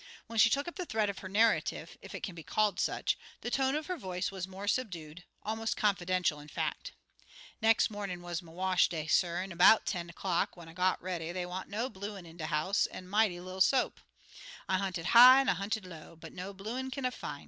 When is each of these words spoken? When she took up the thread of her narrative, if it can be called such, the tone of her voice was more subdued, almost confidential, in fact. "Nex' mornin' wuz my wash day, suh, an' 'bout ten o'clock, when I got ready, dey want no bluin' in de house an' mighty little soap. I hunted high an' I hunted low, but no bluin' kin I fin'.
When 0.25 0.39
she 0.39 0.49
took 0.49 0.67
up 0.67 0.77
the 0.77 0.85
thread 0.87 1.11
of 1.11 1.19
her 1.19 1.29
narrative, 1.29 1.95
if 2.01 2.15
it 2.15 2.23
can 2.23 2.33
be 2.33 2.41
called 2.41 2.79
such, 2.79 3.19
the 3.41 3.51
tone 3.51 3.75
of 3.75 3.85
her 3.85 3.97
voice 3.97 4.31
was 4.31 4.47
more 4.47 4.67
subdued, 4.67 5.25
almost 5.43 5.77
confidential, 5.77 6.39
in 6.39 6.47
fact. 6.47 6.93
"Nex' 7.61 7.87
mornin' 7.91 8.23
wuz 8.23 8.37
my 8.41 8.51
wash 8.51 8.89
day, 8.89 9.05
suh, 9.05 9.27
an' 9.27 9.55
'bout 9.55 9.85
ten 9.85 10.09
o'clock, 10.09 10.57
when 10.57 10.67
I 10.67 10.73
got 10.73 10.99
ready, 11.03 11.31
dey 11.31 11.45
want 11.45 11.69
no 11.69 11.87
bluin' 11.87 12.25
in 12.25 12.37
de 12.37 12.47
house 12.47 12.87
an' 12.87 13.09
mighty 13.09 13.39
little 13.39 13.61
soap. 13.61 13.99
I 14.67 14.79
hunted 14.79 15.05
high 15.05 15.39
an' 15.41 15.49
I 15.49 15.53
hunted 15.53 15.85
low, 15.85 16.15
but 16.15 16.33
no 16.33 16.51
bluin' 16.51 16.89
kin 16.89 17.05
I 17.05 17.11
fin'. 17.11 17.39